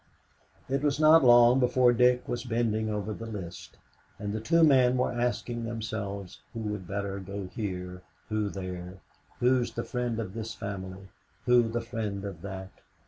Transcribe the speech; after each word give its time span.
It 0.67 0.81
was 0.81 0.99
not 0.99 1.23
long 1.23 1.59
before 1.59 1.93
Dick 1.93 2.27
was 2.27 2.43
bending 2.43 2.89
over 2.89 3.13
the 3.13 3.27
list; 3.27 3.77
and 4.17 4.33
the 4.33 4.39
two 4.41 4.63
men 4.63 4.97
were 4.97 5.11
asking 5.11 5.63
themselves 5.63 6.39
who 6.55 6.59
would 6.61 6.87
better 6.87 7.19
go 7.19 7.45
here, 7.53 8.01
who 8.27 8.49
there, 8.49 8.95
who's 9.37 9.73
the 9.73 9.83
friend 9.83 10.17
of 10.19 10.33
this 10.33 10.55
family, 10.55 11.09
who 11.45 11.69
the 11.69 11.81
friend 11.81 12.25
of 12.25 12.41
that? 12.41 12.71